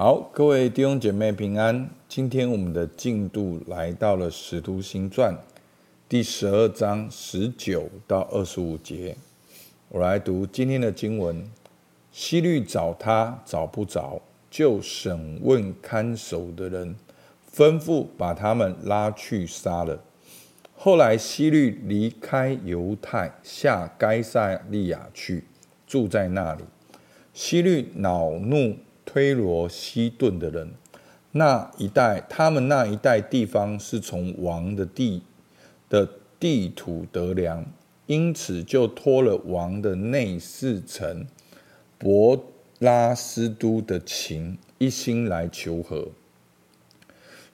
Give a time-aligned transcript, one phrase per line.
[0.00, 1.90] 好，各位弟兄姐妹平安。
[2.08, 5.34] 今天我们的进度来到了《使徒行传》
[6.08, 9.16] 第十二章十九到二十五节。
[9.88, 11.44] 我来读今天的经文：
[12.12, 16.94] 希律找他找不着，就审问看守的人，
[17.52, 20.00] 吩咐把他们拉去杀了。
[20.76, 25.42] 后来希律离开犹太，下该撒利亚去，
[25.88, 26.62] 住在那里。
[27.34, 28.76] 希律恼怒。
[29.10, 30.70] 推罗西顿的人，
[31.32, 35.22] 那一带，他们那一带地方是从王的地
[35.88, 36.06] 的
[36.38, 37.64] 地土得粮，
[38.04, 41.26] 因此就托了王的内侍臣
[41.96, 42.38] 伯
[42.80, 46.08] 拉斯都的情，一心来求和。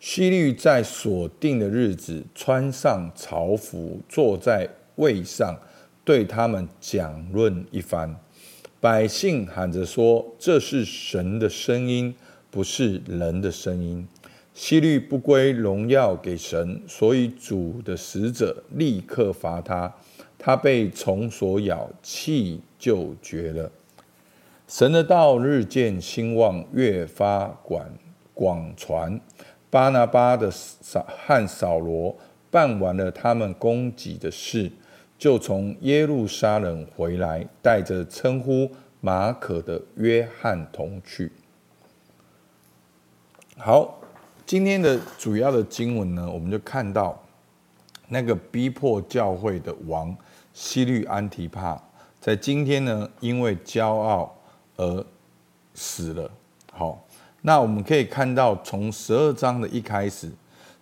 [0.01, 5.57] 希律在所定的日子，穿上朝服，坐在位上，
[6.05, 8.17] 对他们讲论一番。
[8.85, 12.15] 百姓喊着说：“这是神的声音，
[12.51, 14.07] 不是人的声音。”
[14.53, 19.91] 希律不归荣耀给神，所以主的使者立刻罚他，
[20.37, 23.73] 他被虫所咬，气就绝了。
[24.69, 27.91] 神的道日渐兴旺，越发广
[28.35, 29.19] 广传。
[29.71, 32.15] 巴拿巴的扫和扫罗
[32.51, 34.71] 办完了他们供给的事。
[35.17, 38.71] 就从耶路撒冷回来，带着称呼
[39.01, 41.31] 马可的约翰同去。
[43.57, 44.01] 好，
[44.45, 47.19] 今天的主要的经文呢，我们就看到
[48.09, 50.15] 那个逼迫教会的王
[50.53, 51.81] 希律安提帕，
[52.21, 54.37] 在今天呢，因为骄傲
[54.77, 55.07] 而
[55.75, 56.31] 死了。
[56.73, 57.03] 好，
[57.43, 60.31] 那我们可以看到，从十二章的一开始。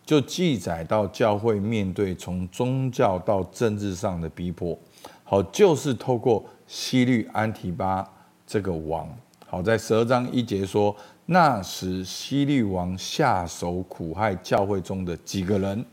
[0.05, 4.77] 就记载到教会面对从宗教到政治上的逼迫，
[5.23, 8.07] 好，就是透过西律安提巴
[8.45, 9.09] 这个王，
[9.47, 10.95] 好，在十二章一节说，
[11.27, 15.85] 那时西律王下手苦害教会中的几个人，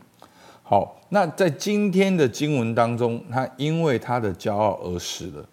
[0.64, 5.48] 好，那在今天的经文当中，他因为他的骄傲而死了。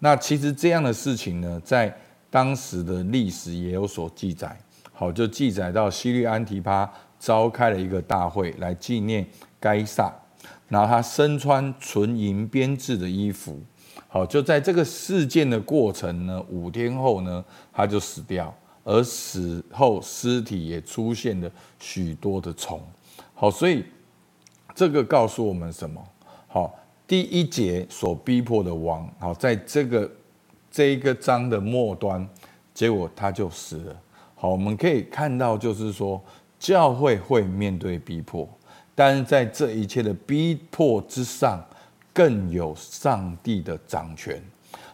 [0.00, 1.96] 那其实这样的事情呢，在
[2.28, 4.58] 当时的历史也有所记载，
[4.92, 6.92] 好，就记载到西律安提巴。
[7.22, 9.24] 召开了一个大会来纪念
[9.60, 10.12] 该萨，
[10.66, 13.60] 然后他身穿纯银编制的衣服，
[14.08, 18.52] 好，就在这个事件的过程呢，五天后呢，他就死掉，
[18.82, 22.82] 而死后尸体也出现了许多的虫，
[23.34, 23.84] 好，所以
[24.74, 26.04] 这个告诉我们什么？
[26.48, 26.74] 好，
[27.06, 30.10] 第一节所逼迫的王，好，在这个
[30.72, 32.28] 这一个章的末端，
[32.74, 33.96] 结果他就死了，
[34.34, 36.20] 好，我们可以看到，就是说。
[36.62, 38.48] 教会会面对逼迫，
[38.94, 41.60] 但是在这一切的逼迫之上，
[42.12, 44.40] 更有上帝的掌权。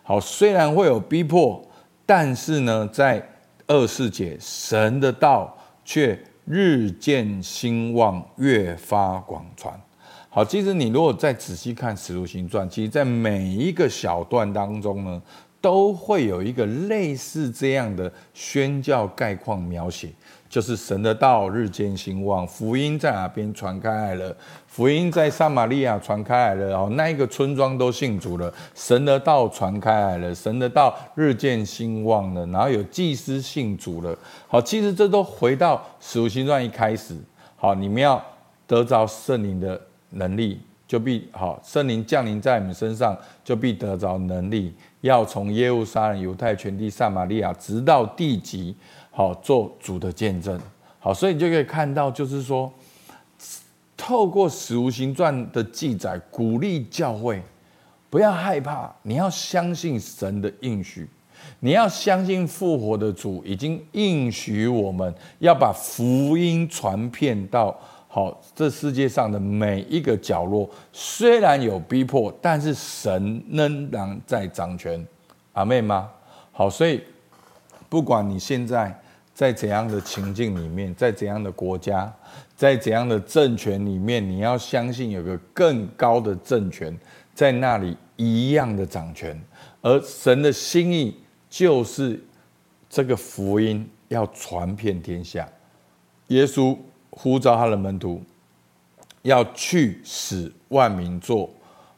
[0.02, 1.62] 好，虽然会有逼迫，
[2.06, 3.22] 但是呢，在
[3.66, 9.78] 二世界，神的道却日渐兴旺，越发广传。
[10.30, 15.20] 好，其实你如果再仔细看《使徒行传》，其实在每一个小段当中呢，
[15.60, 20.08] 都会有一个类似这样的宣教概况描写。
[20.48, 24.34] 就是神的道日渐兴旺，福音在哪边传开来了？
[24.66, 28.52] 福音在撒玛利亚传开来了，然后那一个村庄都信主了。
[28.74, 34.16] 神的道传开来了，神的道日渐兴旺了，然后有祭司信主了。
[34.46, 37.14] 好，其实这都回到使徒行传一开始。
[37.56, 38.22] 好，你们要
[38.66, 39.78] 得着圣灵的
[40.10, 44.72] 能力，就必好，圣灵降临在你们身上，就必得着能力，
[45.02, 48.74] 要从耶路撒冷、犹太全地、撒玛利亚，直到地极。
[49.18, 50.56] 好，做主的见证。
[51.00, 52.72] 好，所以你就可以看到，就是说，
[53.96, 57.42] 透过使徒行传的记载，鼓励教会
[58.08, 61.08] 不要害怕，你要相信神的应许，
[61.58, 67.76] 你要相信复活的主已经应许我们要把福音传遍到
[68.06, 70.70] 好这世界上的每一个角落。
[70.92, 75.04] 虽然有逼迫，但是神仍然在掌权。
[75.54, 76.08] 阿妹吗？
[76.52, 77.02] 好，所以
[77.88, 78.96] 不管你现在。
[79.38, 82.12] 在怎样的情境里面，在怎样的国家，
[82.56, 86.92] 在怎样的政权里面，你要相信有个更高的政权
[87.36, 89.40] 在那里一样的掌权，
[89.80, 91.16] 而神的心意
[91.48, 92.20] 就是
[92.90, 95.48] 这个福音要传遍天下。
[96.26, 96.76] 耶稣
[97.10, 98.20] 呼召他的门徒
[99.22, 101.48] 要去使万民做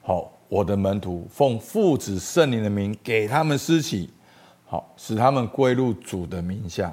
[0.03, 4.11] 好我的门徒，奉父子圣灵的名给他们施洗，
[4.67, 6.93] 好使他们归入主的名下。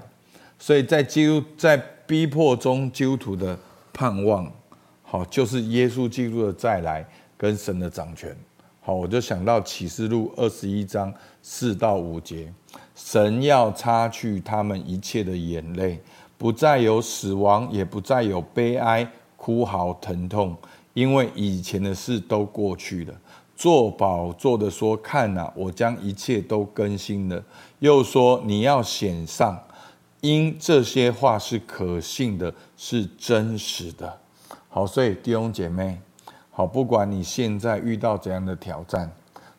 [0.60, 3.58] 所以在基督在逼迫中，基督徒的
[3.94, 4.52] 盼望，
[5.04, 7.08] 好，就是耶稣基督的再来
[7.38, 8.36] 跟神的掌权。
[8.82, 12.52] 好，我就想到启示录二十一章四到五节，
[12.96, 16.00] 神要擦去他们一切的眼泪，
[16.38, 19.06] 不再有死亡，也不再有悲哀、
[19.36, 20.56] 哭嚎、疼痛，
[20.94, 23.14] 因为以前的事都过去了。
[23.58, 27.44] 做宝座的说：“看哪，我将一切都更新了。”
[27.80, 29.60] 又说：“你要显上，
[30.28, 34.20] 因这些话是可信的，是真实的。”
[34.70, 36.00] 好，所以弟兄姐妹，
[36.52, 39.12] 好，不管你现在遇到怎样的挑战，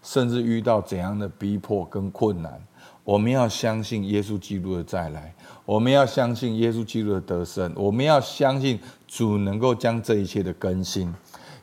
[0.02, 2.60] 甚至遇到怎样的逼迫跟困难，
[3.02, 5.34] 我们要相信耶稣基督的再来，
[5.64, 8.78] 我们要相信耶稣基督的得胜，我们要相信
[9.08, 11.12] 主能够将这一切的更新。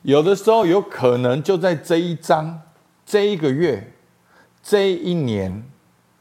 [0.01, 2.61] 有的时候有可能就在这一章、
[3.05, 3.93] 这一个月、
[4.61, 5.63] 这一年，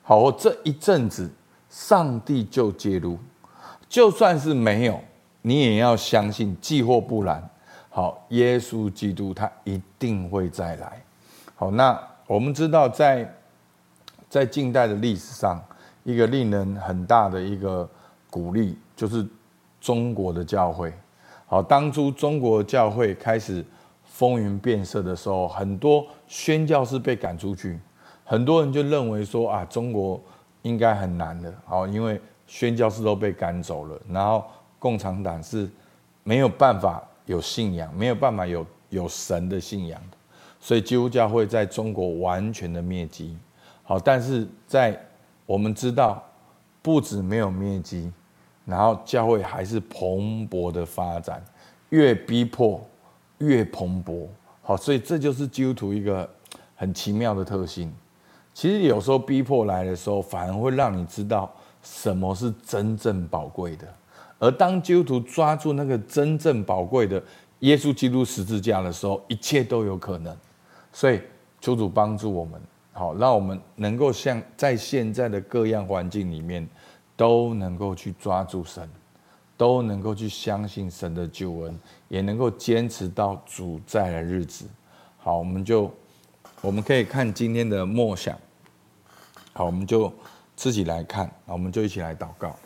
[0.02, 1.30] 好，这一阵子，
[1.74, 3.18] 上帝就介入。
[3.88, 5.00] 就算是没有，
[5.42, 7.42] 你也要相信，既或不然，
[7.90, 11.02] 好，耶稣基督他一定会再来。
[11.56, 13.28] 好，那我们知道在。
[14.30, 15.62] 在近代的历史上，
[16.02, 17.88] 一个令人很大的一个
[18.28, 19.24] 鼓励，就是
[19.80, 20.92] 中国的教会。
[21.46, 23.64] 好，当初中国教会开始
[24.02, 27.78] 风云变色的时候，很多宣教士被赶出去，
[28.24, 30.20] 很多人就认为说啊，中国
[30.64, 34.44] 应该很难的，好，因为宣教士都被赶走了，然后
[34.78, 35.70] 共产党是
[36.22, 40.16] 没有办法有信仰，没有办法有有神的信仰的，
[40.58, 43.36] 所以基督教会在中国完全的灭迹。
[43.82, 44.98] 好，但是在
[45.44, 46.22] 我们知道，
[46.80, 48.10] 不止没有灭迹，
[48.64, 51.44] 然后教会还是蓬勃的发展，
[51.90, 52.80] 越逼迫
[53.38, 54.26] 越蓬勃。
[54.62, 56.26] 好，所以这就是基督徒一个
[56.74, 57.92] 很奇妙的特性。
[58.54, 61.52] 其实有时候逼迫来的时候，反而会让你知道
[61.82, 63.86] 什么是真正宝贵的。
[64.38, 67.22] 而当基督徒抓住那个真正宝贵的
[67.60, 70.34] 耶稣基督十字架的时候，一切都有可能。
[70.92, 71.20] 所以
[71.60, 72.60] 求主帮助我们。
[72.92, 76.64] 好，让我们能够像在现在的各样环境里面，
[77.16, 78.88] 都能够去抓住神，
[79.56, 81.76] 都能够去相信神的救恩，
[82.08, 84.66] 也能够坚持到主在的日子。
[85.18, 85.92] 好，我们就
[86.64, 88.34] 我们可以看今天的默想。
[89.52, 90.10] 好，我们就
[90.56, 92.56] 自己来看啊，我们就一起来祷告。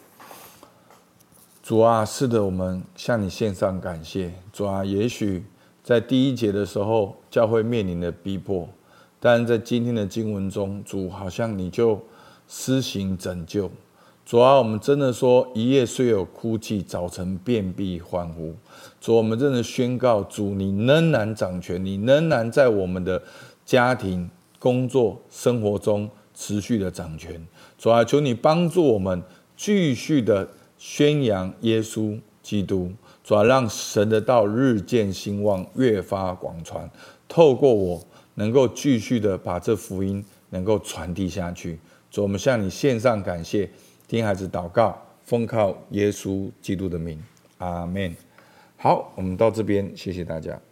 [1.65, 4.33] 主啊，是的，我们向你献上感谢。
[4.53, 5.45] 主啊，也许
[5.83, 8.69] 在第一节的时候，教会面临的逼迫。
[9.19, 12.01] 但在今天的经文中，主好像你就
[12.47, 13.69] 施行拯救。
[14.25, 18.55] 主啊，我们真的说，一夜虽有哭泣，早晨便必欢呼。
[19.01, 23.21] 主，我们真的宣告，主你仍然掌权，你仍然在我们的
[23.69, 27.47] 家庭、工作、生活中持续的掌权。
[27.77, 29.23] 主啊，求你帮助我们
[29.55, 30.49] 继续的
[30.79, 32.91] 宣扬耶稣基督。
[33.23, 36.91] 主啊，让神的道日渐兴旺，越发广传。
[37.29, 38.03] 透过我。
[38.39, 41.77] 能够继续的把这福音能够传递下去，
[42.09, 43.69] 主，我们向你献上感谢，
[44.07, 47.21] 听孩子祷告，奉靠耶稣基督的名，
[47.59, 48.15] 阿门。
[48.77, 50.68] 好，我们到这边，谢谢大家。